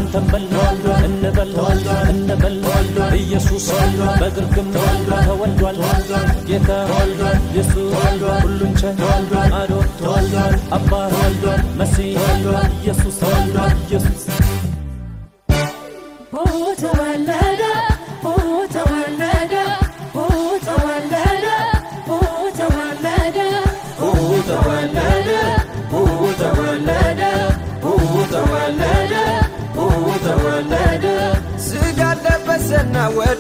አንተም 0.10 0.28
በል 0.28 0.44
እንበል 1.06 1.50
እንበል 2.12 2.54
ኢየሱስ 3.18 3.66
በግርግም 4.22 4.68
ተወልዷል 5.26 5.80
ጌታ 6.50 6.70
ኢየሱስ 7.50 7.92
ሁሉን 8.38 8.72
ቻይ 8.82 8.96
አዶት 9.60 10.00
አባት 10.78 11.44
መሲህ 11.80 12.14
ኢየሱስ 12.78 13.20
ኢየሱስ 13.82 14.17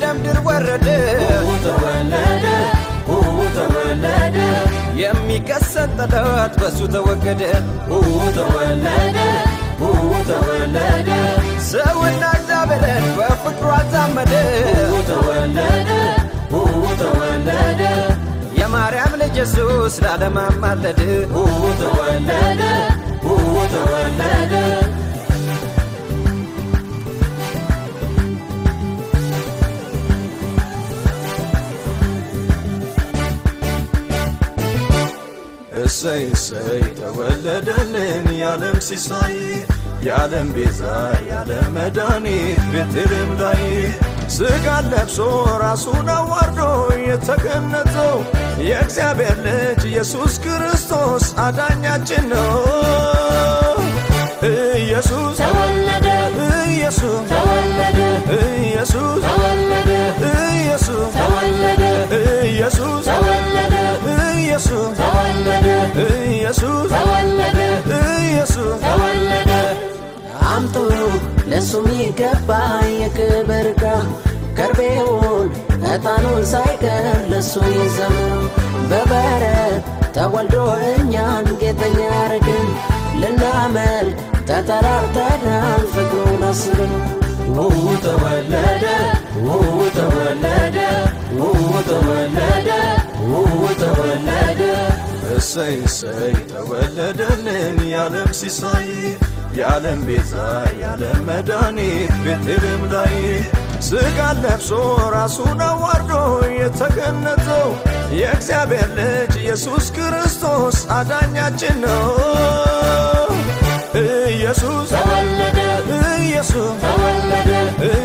ምድር 0.09 0.37
ወረደ 0.47 0.87
ተወለደ 1.63 2.45
ተወለደ 3.57 4.37
የሚከሰት 5.01 5.97
ጠላት 6.13 6.53
በሱ 6.61 6.79
ተወገደ። 6.93 7.41
ተወለደ 8.37 9.17
ተወለደ 10.29 11.09
ሰውና 11.69 12.23
እግዚአብሔርን 12.37 13.05
በፍቅሩ 13.17 13.69
አዛመደ። 13.77 14.33
ተወለደ 15.09 15.89
ተወለደ 17.01 17.81
የማርያም 18.59 19.13
ልጅ 19.21 19.35
ኢየሱስ 19.37 19.95
ለዓለም 20.03 20.37
አማለደ። 20.43 21.01
ተወለደ 21.79 22.61
ተወለደ 23.73 24.53
እሰይ 35.87 36.23
እሰይ 36.33 36.81
ተወለደልን 36.99 37.93
የዓለም 38.39 38.77
ሲሳይ 38.87 39.35
የዓለም 40.05 40.47
ቤዛ 40.55 40.81
የዓለም 41.27 41.67
መድኃኒት 41.75 42.61
ቤቴልሔም 42.73 43.31
ላይ 43.41 43.63
ሥጋን 44.35 44.85
ለብሶ 44.91 45.17
ራሱን 45.63 46.09
አዋርዶ 46.15 46.59
የተገነዘው 47.07 48.17
የእግዚአብሔር 48.67 49.37
ልጅ 49.45 49.81
ኢየሱስ 49.91 50.33
ክርስቶስ 50.43 51.25
አዳኛችን 51.45 52.25
ነው። 52.33 52.57
ኢየሱስ 54.77 55.37
ተወለደ 55.41 56.07
ኢየሱስ 56.67 57.23
ተወለደ 57.31 57.99
ኢየሱስ 58.59 59.21
ተወለደ 59.27 59.91
ኢየሱስ 60.57 61.13
ተወለደ 61.17 61.83
ኢየሱስ 62.49 63.05
ተወለደ 63.09 63.73
ኢየሱስ 64.57 64.99
ተወለደ 64.99 65.67
ኢየሱስ 68.21 68.77
ተወለደ። 68.85 69.51
አምጡ 70.47 70.75
ለሱ 71.51 71.71
የሚገባ 71.83 72.49
የክብር 72.93 73.67
ዕቃ 73.71 73.83
ከርቤውን 74.57 75.47
ዕጣኑን 75.91 76.41
ሳይቀር 76.51 77.05
ለሱ 77.31 77.53
ይዘምሩ 77.75 78.31
በበረት 78.89 79.83
ተወልዶ 80.17 80.55
እኛን 80.91 81.47
ጌጠኛ 81.61 81.99
ያረግን 82.11 82.67
ልናመልክ 83.21 84.17
ተጠራርተናል 84.49 85.83
ፍቅሩን 85.93 86.43
አስብን 86.49 86.93
ተወለደ 88.05 88.85
ተወለደ 89.97 90.77
ተወለደ 91.89 92.69
ተወለደ 93.79 94.61
እሰይ 95.37 95.75
እሰይ 95.87 96.35
ተወለደልን 96.51 97.55
የዓለም 97.91 98.29
ሲሳይ 98.39 98.87
የዓለም 99.57 99.99
ቤዛ 100.07 100.33
የዓለም 100.79 101.19
መድኃኒት 101.29 102.13
ቤቴልሔም 102.23 102.83
ላይ 102.93 103.15
ሥጋን 103.87 104.37
ለብሶ 104.43 104.69
ራሱን 105.15 105.59
አዋርዶ 105.67 106.11
የተገነዘው 106.57 107.69
የእግዚአብሔር 108.17 108.89
ልጅ 108.99 109.33
ኢየሱስ 109.43 109.87
ክርስቶስ 109.97 110.79
አዳኛችን 110.97 111.77
ነው። 111.85 112.07
ኢየሱስ 114.29 114.89
ተወለደ 114.95 115.56
ኢየሱስ 116.37 116.73
ተወለደ 116.81 117.51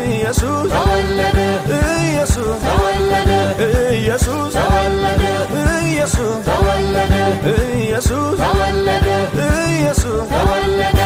ኢየሱስ 0.05 0.69
ተወለደ 0.71 1.39
ኢየሱስ 1.97 2.63
ተወለደ 2.63 3.31
ኢየሱስ 3.91 4.53
ተወለደ 4.55 5.23
ኢየሱስ 5.81 6.39
ተወለደ 6.47 7.13
ኢየሱስ 7.75 8.39
ተወለደ 8.41 9.07
ኢየሱስ 9.67 10.25
ተወለደ 10.33 10.99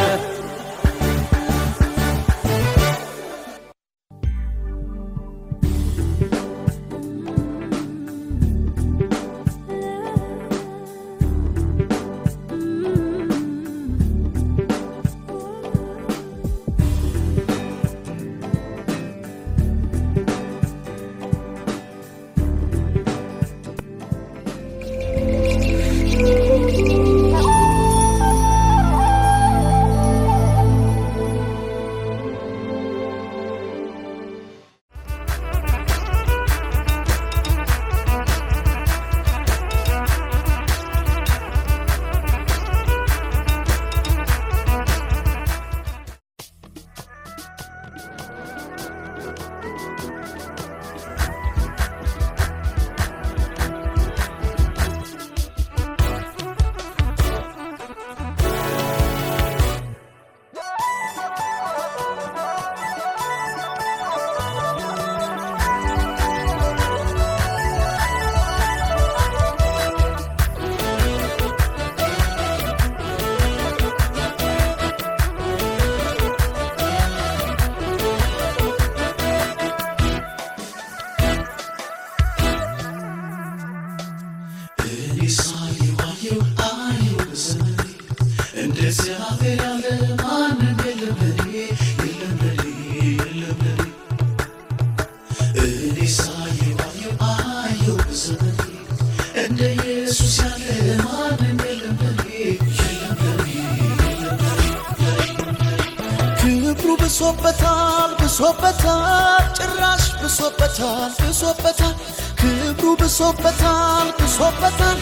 ብሶበታል 113.30 114.06
ብሶበታል 114.18 114.98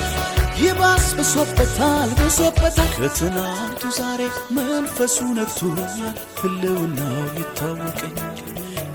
ይባስ 0.61 1.05
ብሶበታል 1.17 2.09
ብሶበታል 2.19 2.89
ከትናንቱ 2.97 3.83
ዛሬ 3.99 4.21
መንፈሱ 4.57 5.17
ነክቶኛል 5.37 6.17
ህልውናው 6.41 7.21
ይታወቀኛል። 7.39 8.41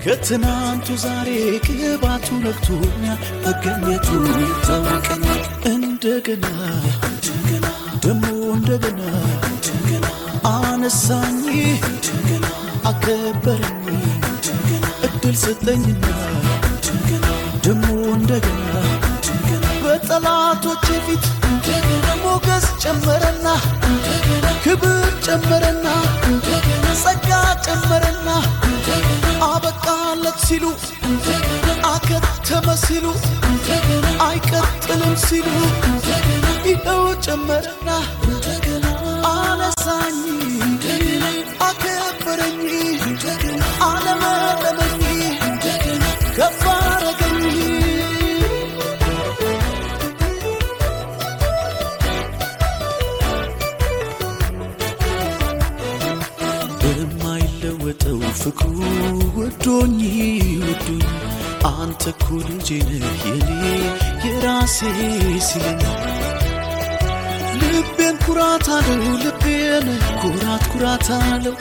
ከትናንቱ 0.04 0.96
ዛሬ 1.04 1.28
ቅባቱ 1.66 2.28
ነክቶኛል 2.44 3.20
መገኘቱ 3.44 4.08
ይታወቀኛል። 4.42 5.40
እንደገና 5.72 6.46
እንደገና 7.08 7.66
ደሞ 8.04 8.24
እንደገና 8.56 9.00
እንደገና 9.50 10.06
አነሳኝ 10.52 11.40
እንደገና 11.90 12.44
አከበረኝ 12.90 13.80
እንደገና 14.26 14.84
እድል 15.08 15.38
ሰጠኝና 15.44 16.04
ደሞ 17.64 17.84
እንደገና 18.12 18.61
በጠላቶቼ 20.04 20.86
ፊት 21.06 21.24
ሞገስ 22.22 22.64
ጨመረና 22.82 23.48
ክብር 24.64 24.96
ጨመረና 25.26 25.86
ጸጋ 27.02 27.28
ጨመረና 27.66 28.28
አበቃለት 29.48 30.38
ሲሉ 30.46 30.64
አከተመ 31.92 32.74
ሲሉ 32.84 33.06
አይቀጥልም 34.26 35.14
ሲሉ 35.26 35.48
ይኸው 36.70 37.04
ጨመረና 37.26 37.88
አነሳኝ 39.32 40.18
ፍቅሩ 58.42 58.76
ወዶኝ 59.36 59.98
ወዶኝ 60.62 61.02
አንተ 61.72 62.02
እኮ 62.12 62.26
ልጄ 62.46 62.68
ነህ 62.90 63.20
የኔ 63.26 63.60
የራሴ 64.24 64.78
ሲለኝ 65.48 65.82
ልቤን 67.62 68.16
ኩራት 68.24 68.66
አለው 68.76 69.04
ልቤን 69.22 69.86
ኩራት 70.22 70.64
ኩራት 70.72 71.08
አለው። 71.18 71.54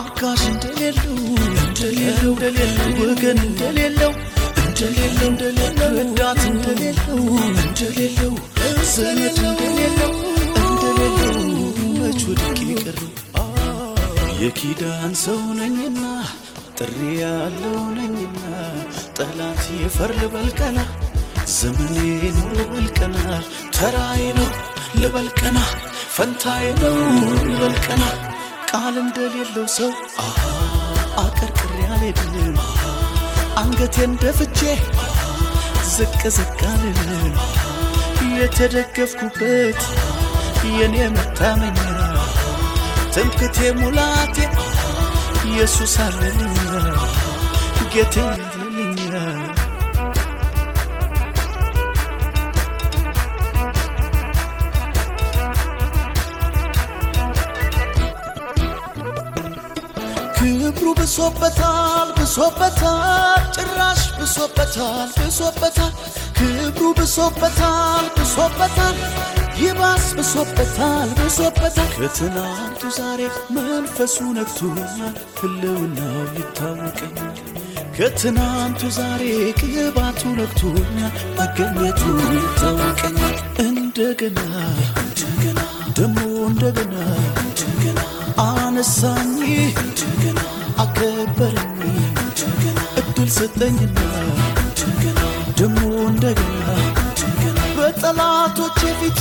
አጋዥ 0.00 0.42
እንደሌለው 0.52 1.16
እንደሌለው 1.60 2.34
ወገን 3.02 3.40
እንደሌለው 3.46 4.12
እንደሌለው 4.62 5.28
እንደሌለው 5.30 5.90
ረዳት 5.98 6.42
እንደሌለው 6.50 7.20
እንደሌለው 7.58 8.34
ዘመድ 8.94 9.38
እንደሌለው 9.50 10.12
እንደሌለው። 10.62 11.34
መች 11.98 12.20
ወድቄ 12.28 12.60
ቀረው 12.84 13.10
የኪዳን 14.42 15.12
ሰው 15.22 15.40
ነኝና 15.58 16.00
ጥሪ 16.78 16.98
ያለው 17.20 17.78
ነኝና 17.96 18.42
ጠላት 19.16 19.62
የፈር 19.78 20.10
ልበልቀና 20.20 20.78
ዘመኔ 21.54 21.96
ነው 22.36 22.48
ልበልቀና 22.58 23.16
ተራዬ 23.76 24.24
ነው 24.38 24.48
ልበልቀና 25.00 25.58
ፈንታዬ 26.16 26.66
ነው 26.82 26.96
ልበልቀና 27.48 28.04
ቃል 28.70 28.96
እንደሌለው 29.04 29.66
ሰው 29.78 29.90
አቀርቅሬ 31.22 31.78
አልሄድም 31.90 32.56
አንገቴን 33.60 34.12
ደፍቼ 34.22 34.60
ዝቅ 35.94 36.22
ዝቅ 36.36 36.58
አልልም። 36.70 37.34
የተደገፍኩበት 38.38 39.80
የኔ 40.76 40.96
መታመኛ 41.14 41.78
ትምክቴ 43.14 43.58
ሙላቴ 43.78 44.36
ኢየሱስ 45.48 45.94
አለልኝ 46.04 46.56
ጌቴ 47.92 48.14
አለልኝ። 48.26 48.98
ክብሩ 60.38 60.86
ብሶበታል 60.98 62.08
ብሶበታል 62.18 63.42
ጭራሽ 63.56 64.02
ብሶበታል 64.18 65.08
ብሶበታል። 65.18 65.92
ክብሩ 66.38 66.84
ብሶበታል 66.98 68.04
ብሶበታል 68.16 68.96
ይባስ 69.60 70.06
ብሶበታል 70.18 71.08
ብሶበታል። 71.18 71.90
ከትናንቱ 71.96 72.82
ዛሬ 72.98 73.20
መንፈሱ 73.56 74.16
ነክቶኛል 74.36 75.14
ህልውናው 75.40 76.18
ይታወቀኛል። 76.38 77.36
ከትናንቱ 77.96 78.80
ዛሬ 78.98 79.22
ቅባቱ 79.60 80.22
ነክቶኛል 80.40 81.10
መገኘቱ 81.38 82.02
ይታወቀኛል። 82.36 83.34
እንደገና 83.66 84.40
እንደገና 85.02 85.60
ደሞ 85.98 86.18
እንደገና 86.48 86.96
እንደገና 87.44 88.00
አነሳኝ 88.44 89.32
እንደገና 89.82 90.40
አከበረኝ 90.82 91.72
እንደገና 92.12 92.78
እድል 93.00 93.30
ሰጠኝና 93.38 93.98
እንደገና 94.60 95.20
ደሞ 95.60 95.80
እንደገና 96.10 96.54
በጠላቶቼ 98.00 98.80
ፊት 98.98 99.18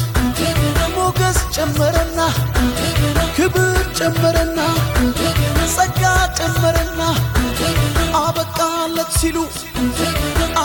ሞገስ 0.95 1.37
ጨመረና 1.55 2.19
ክብር 3.37 3.77
ጨመረና 3.99 4.59
ጸጋ 5.75 6.01
ጨመረና 6.39 7.01
አበቃለት 8.21 9.09
ሲሉ 9.19 9.37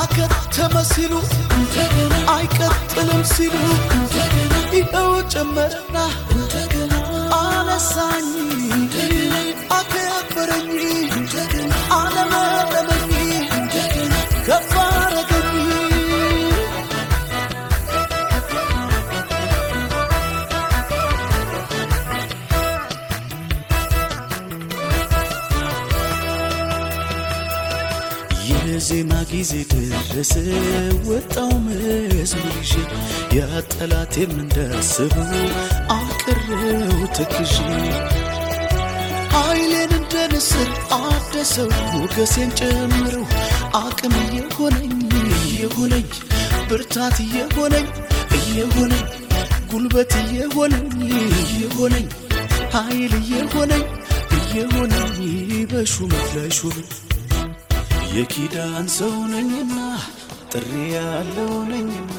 አከተመ 0.01 0.75
ሲሉ 0.93 1.15
አይቀጥልም 2.35 3.23
ሲሉ 3.35 3.57
ይኸው 4.77 5.11
ጨመረና 5.35 5.97
አነሳኝ 7.41 8.29
አከበረኝ 9.79 10.71
የዜማ 29.03 29.21
ጊዜ 29.31 29.53
ደረሰ 29.71 30.33
ወጣው 31.07 31.49
መዝሙር 31.63 32.53
ይዤ 32.61 32.73
ያ 33.37 33.41
ጠላቴም 33.73 34.33
እንዳስበው 34.43 35.33
አቀረው 35.95 37.01
ተክዤ 37.17 37.55
ኃይሌን 39.35 39.93
እንደ 39.99 40.15
ንስር 40.33 40.69
አደሰው 40.99 41.71
ሞገሴን 41.95 42.51
ጨምረው 42.61 43.25
አቅም 43.81 44.15
እየሆነኝ 44.23 44.95
እየሆነኝ 45.45 46.07
ብርታት 46.71 47.19
እየሆነኝ 47.27 47.89
እየሆነኝ 48.39 49.05
ጉልበት 49.73 50.15
እየሆነኝ 50.25 50.89
እየሆነኝ 51.47 52.07
ኃይል 52.77 53.15
እየሆነኝ 53.23 53.87
እየሆነኝ 54.39 55.17
በሹመት 55.73 56.29
ላይ 56.37 56.53
ሹመት 56.59 56.93
የኪዳን 58.17 58.87
ሰው 58.97 59.15
ነኝና 59.33 59.75
ጥሪ 60.53 60.71
ያለው 60.95 61.53
ነኝና 61.71 62.17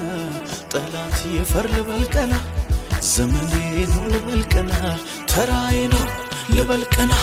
ጠላት 0.72 1.18
የፈር 1.36 1.68
ልበልቀና 1.74 2.34
ዘመኔ 3.10 3.54
ነው 3.92 4.04
ልበልቀና 4.14 4.72
ተራዬ 5.32 5.80
ነው 5.94 6.06
ልበልቀና 6.56 7.14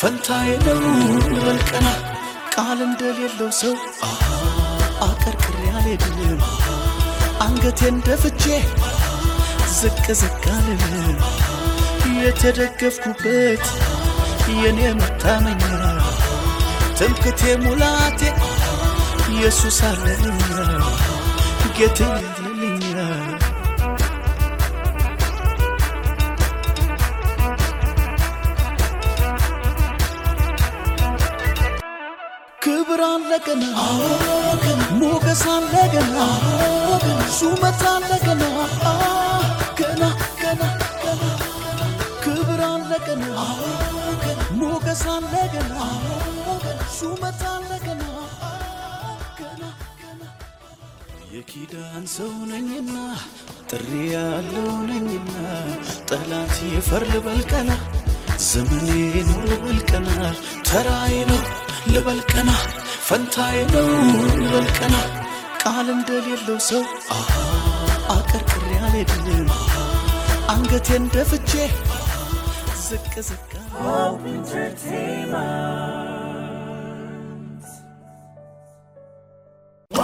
ፈንታዬ 0.00 0.50
ነው 0.66 0.80
ልበልቀና 1.32 1.88
ቃል 2.54 2.80
እንደሌለው 2.88 3.50
ሰው 3.60 3.74
አቀርቅሬ 5.06 5.58
አልሄድም 5.72 6.42
አንገቴን 7.44 7.96
ደፍቼ 8.08 8.44
ዝቅ 9.78 10.06
ዝቅ 10.20 10.42
አልልም። 10.54 11.18
የተደገፍኩበት 12.18 13.64
የኔ 14.58 14.80
መታመኛ 14.98 15.62
ትምክቴ 16.98 17.42
ሙላቴ 17.62 18.20
ኢየሱስ 19.32 19.78
አለኝ 19.88 20.24
ጌቴ 21.76 21.98
አለኝ 22.10 22.82
ክብር 32.64 33.00
አለገና 33.06 33.64
ሞገስ 35.00 35.42
አለገና 35.54 36.16
ሹመት 37.36 37.82
አለገና 37.92 38.42
ገና 39.80 40.02
ገና 40.42 40.62
ገና 41.02 41.22
ክብር 42.24 42.62
አለገና 42.70 43.24
ሞገስ 44.60 45.02
አለገና 45.14 45.72
ሹመት 46.94 47.42
አለ 47.52 47.70
ገና 47.84 48.02
የኪዳን 51.34 52.04
ሰው 52.14 52.32
ነኝና 52.50 52.94
ጥሪ 53.70 53.90
ያለው 54.14 54.70
ነኝና 54.88 55.34
ጠላት 56.08 56.54
ይፈር 56.70 57.04
ልበልቀና 57.12 57.70
ዘመኔ 58.48 58.88
ነው 59.28 59.40
ልበልቀና 59.50 60.10
ተራዬ 60.68 61.14
ነው 61.30 61.40
ልበልቀና 61.94 62.50
ፈንታዬ 63.08 63.58
ነው 63.74 63.88
ልበልቀና 64.42 64.96
ቃል 65.62 65.88
እንደሌለው 65.96 66.58
ሰው 66.70 66.82
አቀርቅሬ 68.16 68.68
አልሄድም 68.86 69.48
አንገቴን 70.54 71.04
ደፍቼ 71.14 71.52
ዝቅ 72.86 73.14
ዝቅ 73.28 73.50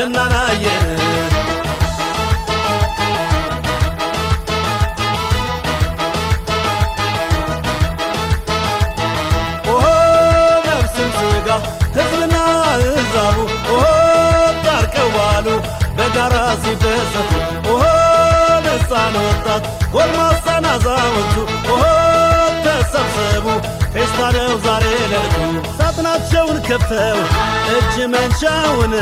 ራሱን 0.00 0.12
ገናናየን 0.12 0.79
ከፍተው 26.70 27.16
እጅ 27.74 27.94
መንሻውን 28.12 28.92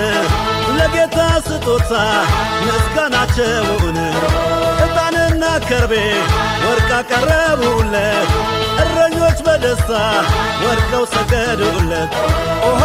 ለጌታ 0.79 1.17
ስጦታ 1.47 1.93
ምስጋናቸውን 2.67 3.99
ዕጣንና 4.85 5.45
ከርቤ 5.67 5.93
ወርቅ 6.65 6.89
አቀረቡለት። 6.99 8.31
እረኞች 8.83 9.39
በደስታ 9.47 9.91
ወድቀው 10.63 11.05
ሰገዱለት። 11.15 12.15
ኦሆ 12.69 12.81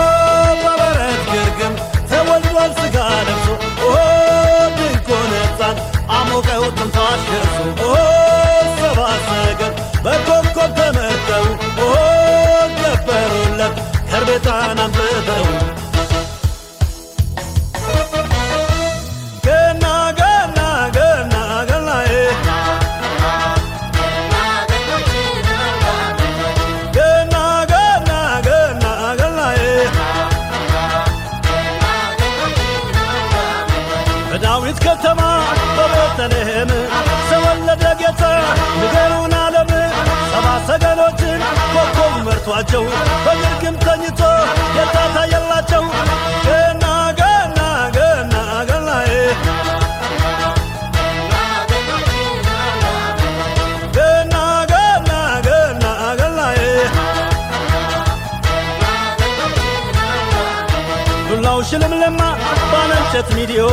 በበረት 0.63 1.21
ግርግም 1.31 1.75
ተወልዷል 2.11 2.73
ሥጋ 2.81 2.97
ለብሶ። 3.27 3.47
ኦሆ 3.85 3.95
ድንኮን 4.77 5.31
ሕፃን 5.37 5.77
አሞቀው 6.17 6.65
ትንፋሽ 6.77 7.23
ደርሶ 7.31 7.57
ኦሆ 7.85 7.95
ሰብአ 8.77 9.09
ሰገል 9.27 9.73
በኮከብ 10.05 10.71
ገበሩለት 10.77 11.52
ከርቤታን 14.35 14.79
አምጥተው 14.83 15.43
ገና 19.45 19.83
በዳዊት 34.29 34.79
ከተማ 34.85 35.21
በቤተልሔም 35.77 36.71
ተወለደ 37.29 37.85
ጌታ። 38.01 38.23
ንገሩን 38.77 39.35
ዓለም 39.39 39.71
ሰባ 40.33 40.47
ሰገሎችን 40.67 41.41
ኮከብ 41.73 42.13
መርቷቸው 42.25 42.83
ጌታ 45.03 45.13
ታየላቸው 45.15 45.83
ገና 46.45 46.83
ገና 47.19 47.59
ገና 47.95 48.35
ገናዬ 48.69 49.09
ገና 53.97 54.35
ገና 54.71 55.11
ገና 55.47 55.83
ገናዬ 56.19 56.59
ዱላው 61.29 61.59
ሽልምልማ 61.69 62.21
ባለ 62.71 62.91
እንጨት 63.01 63.29
ሚዲዮ 63.39 63.63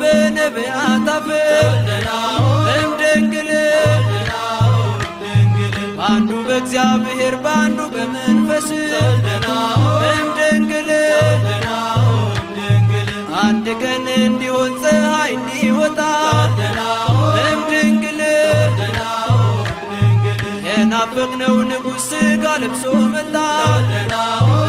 በነቢያት 0.00 1.08
አፍ 1.14 1.28
እም 2.74 2.90
ድንግል 3.00 3.50
በአንዱ 5.98 6.30
በእግዚአብሔር 6.48 7.34
በአንዱ 7.44 7.80
በመንፈስ 7.94 8.68
እም 10.10 10.28
ድንግል 10.38 10.90
አንድ 13.42 13.66
ቀን 13.82 14.06
እንዲሆን 14.18 14.72
ፀሐይ 14.82 15.32
እንዲወጣ 15.36 16.00
እም 17.42 17.60
ድንግል 17.70 18.20
የናፈቅነው 20.68 21.56
ንጉሥ 21.68 22.08
ሥጋ 22.10 22.44
ለብሶ 22.62 22.84
መጣ። 23.08 23.34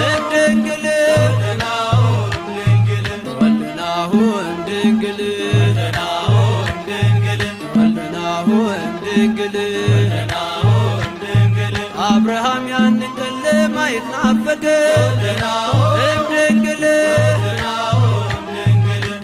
እም 0.05 0.23
ድንግል 9.21 9.55
አብርሃም 12.03 12.65
ያንን 12.71 13.01
ቀን 13.17 13.33
ለማየት 13.45 14.05
ናፈቀ። 14.13 14.63
ድንግል 16.29 16.83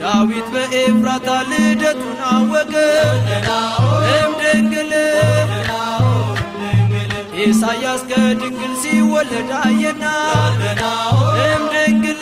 ዳዊት 0.02 0.48
በኤፍራታ 0.54 1.28
ልደቱን 1.52 2.20
አወቀ። 2.32 2.74
ድንግል 4.42 4.92
ኢሳያስ 7.46 8.04
ከድንግል 8.12 8.74
ሲወለድ 8.84 9.52
አየና። 9.62 10.04
ድንግል 11.74 12.22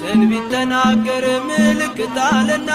ትንቢት 0.00 0.46
ተናገረ 0.52 1.26
ምልክት 1.48 2.16
አለና 2.28 2.70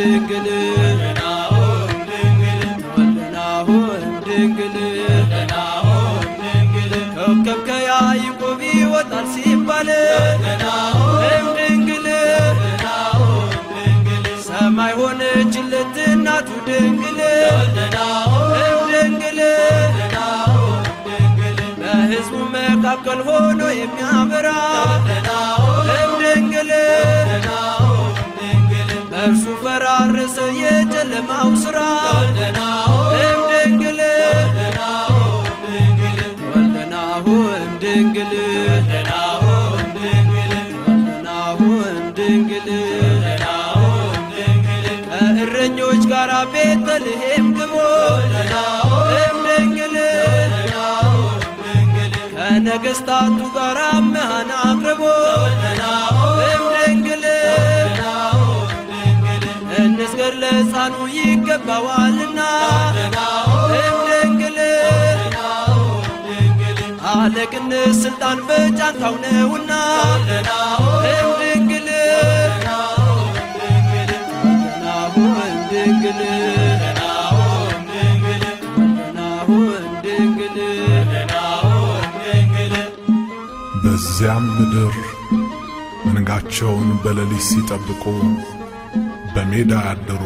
ድንግል 0.00 0.46
ተወልደናሁ 1.18 2.76
እም 3.96 4.14
ድንግል 4.26 4.76
ኮከብ 7.16 7.58
ከያዕቆብ 7.66 8.60
ይወጣል 8.70 9.26
ሲባል 9.34 9.90
ድንግል 11.58 12.08
ሰማይ 14.46 14.94
ሆነችለት 15.00 15.98
እናቱ 16.06 16.48
ድንግል 16.68 17.20
መካከል 22.92 23.20
ሆኖ 23.26 23.60
የሚያበራ 23.72 24.48
ድንግል 26.20 26.70
በእርሱ 29.22 29.46
ፈራረሰ 29.62 30.36
የጨለማው 30.58 31.48
ሥራ። 31.62 31.78
እም 33.18 33.40
ድንግል 33.50 34.00
ጋር 46.12 46.30
ቤተልሔም 46.52 47.46
ግቦ 47.56 47.74
ድንግል 49.50 49.96
ከነገሥታቱ 52.32 53.38
ጋር 53.56 53.78
ይገባዋልና 61.70 62.40
ድንግል 64.12 64.58
ስልጣን 68.00 68.38
በጫንቃው 68.48 69.14
ነውና 69.24 69.72
በዚያም 83.84 84.44
ምድር 84.56 84.96
መንጋቸውን 86.06 86.90
በሌሊት 87.02 87.44
ሲጠብቁ 87.48 88.04
በሜዳ 89.34 89.72
ያደሩ 89.86 90.22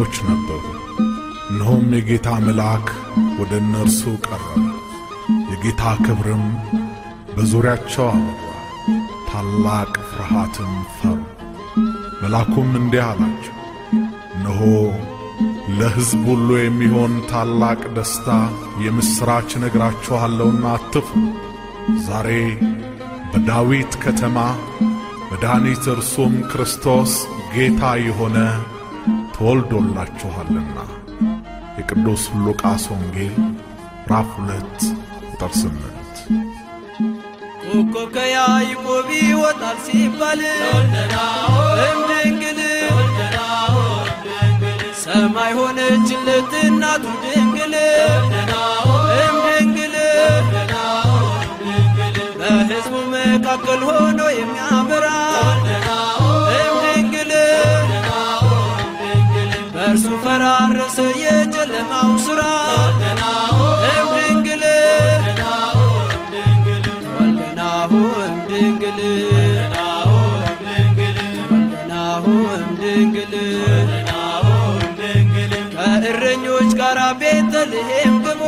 እረኞች 0.00 0.16
ነበሩ። 0.26 0.64
እነሆም 1.50 1.86
የጌታ 1.94 2.28
መልአክ 2.42 2.88
ወደ 3.38 3.52
እነርሱ 3.62 4.02
ቀረበ፣ 4.26 4.60
የጌታ 5.50 5.82
ክብርም 6.04 6.44
በዙሪያቸው 7.32 8.06
አበራ፣ 8.10 8.44
ታላቅ 9.30 9.90
ፍርሃትም 10.10 10.70
ፈሩ። 10.94 11.18
መልአኩም 12.20 12.70
እንዲህ 12.80 13.02
አላቸው፣ 13.08 13.56
እነሆ 14.34 14.60
ለሕዝብ 15.78 16.22
ሁሉ 16.30 16.48
የሚሆን 16.58 17.12
ታላቅ 17.32 17.80
ደስታ 17.96 18.28
የምሥራች 18.84 19.50
እነግራችኋለሁና 19.58 20.64
አትፍሩ። 20.76 21.22
ዛሬ 22.06 22.30
በዳዊት 23.30 23.94
ከተማ 24.04 24.38
መድኃኒት 25.30 25.86
እርሱም 25.94 26.34
ክርስቶስ 26.50 27.14
ጌታ 27.52 27.82
የሆነ 28.06 28.38
ተወልዶላችኋልና። 29.38 30.76
የቅዱስ 31.78 32.22
ሉቃስ 32.44 32.84
ወንጌል 32.92 33.34
ምዕራፍ 33.40 34.30
ሁለት 34.36 34.78
ቁጥር 35.28 35.52
ስምንት 35.58 36.16
ኮከብ 37.62 38.08
ከያዕቆብ 38.14 39.08
ይወጣል 39.20 39.78
ሲባል 39.86 40.40
እም 41.82 42.00
ድንግል 42.10 42.60
ሰማይ 45.02 45.52
ሆነችለት 45.58 46.52
እናቱ 46.62 47.04
ድንግል 47.24 47.74
እም 48.08 48.26
ድንግል 49.46 49.96
በሕዝቡ 52.40 52.94
መካከል 53.14 53.82
ሆኖ 53.88 54.17
የጨለማው 61.20 62.08
ከእረኞች 76.10 76.70
ጋር 76.78 76.98
ቤተልሔም 77.20 78.14
ግቦ 78.24 78.42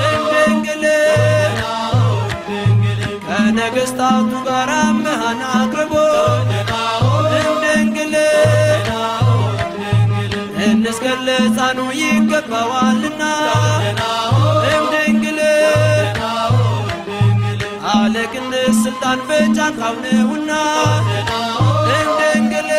እም 0.00 0.22
ድንግል 0.30 0.84
ከነገሥታቱ 3.26 4.37
ለሕፃኑ 11.40 11.78
ይገባዋልና። 11.98 13.22
እም 14.68 14.84
ድንግል 14.92 15.38
አለቅነት 17.90 18.72
ስልጣን 18.80 19.18
በጫንቃው 19.28 19.94
ነውና 20.04 20.50
እም 21.92 22.08
ድንግል 22.20 22.70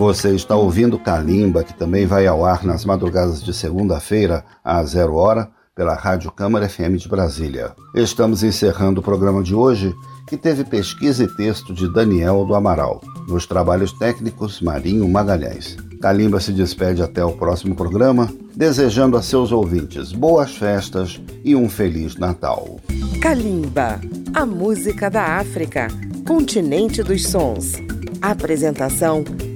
Você 0.07 0.33
está 0.33 0.55
ouvindo 0.55 0.97
Calimba, 0.97 1.65
que 1.65 1.73
também 1.73 2.05
vai 2.05 2.25
ao 2.25 2.45
ar 2.45 2.63
nas 2.63 2.85
madrugadas 2.85 3.43
de 3.43 3.53
segunda-feira, 3.53 4.45
às 4.63 4.91
zero 4.91 5.15
hora, 5.15 5.49
pela 5.75 5.95
Rádio 5.95 6.31
Câmara 6.31 6.69
FM 6.69 6.95
de 6.95 7.09
Brasília. 7.09 7.73
Estamos 7.93 8.41
encerrando 8.41 9.01
o 9.01 9.03
programa 9.03 9.43
de 9.43 9.53
hoje, 9.53 9.93
que 10.25 10.37
teve 10.37 10.63
pesquisa 10.63 11.25
e 11.25 11.35
texto 11.35 11.73
de 11.73 11.91
Daniel 11.91 12.45
do 12.45 12.55
Amaral. 12.55 13.01
Nos 13.27 13.45
trabalhos 13.45 13.91
técnicos, 13.91 14.61
Marinho 14.61 15.05
Magalhães. 15.09 15.75
Calimba 16.01 16.39
se 16.39 16.53
despede 16.53 17.01
até 17.03 17.25
o 17.25 17.33
próximo 17.33 17.75
programa, 17.75 18.29
desejando 18.55 19.17
a 19.17 19.21
seus 19.21 19.51
ouvintes 19.51 20.13
boas 20.13 20.55
festas 20.55 21.19
e 21.43 21.53
um 21.53 21.67
Feliz 21.67 22.15
Natal. 22.15 22.79
Calimba, 23.21 23.99
a 24.33 24.45
música 24.45 25.09
da 25.09 25.37
África, 25.37 25.89
continente 26.25 27.03
dos 27.03 27.27
sons. 27.27 27.73
Apresentação 28.21 29.25